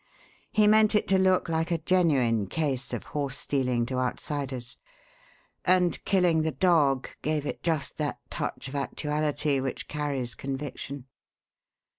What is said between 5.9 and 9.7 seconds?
killing the dog gave it just that touch of actuality